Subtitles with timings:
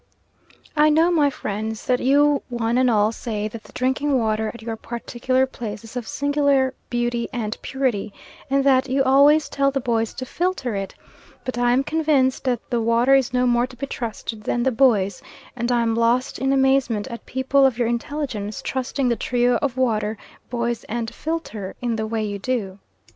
[0.75, 4.63] I know, my friends, that you one and all say that the drinking water at
[4.63, 8.11] your particular place is of singular beauty and purity,
[8.49, 10.95] and that you always tell the boys to filter it;
[11.45, 14.71] but I am convinced that that water is no more to be trusted than the
[14.71, 15.21] boys,
[15.55, 19.77] and I am lost in amazement at people of your intelligence trusting the trio of
[19.77, 20.17] water,
[20.49, 22.79] boys, and filter, in the way you do.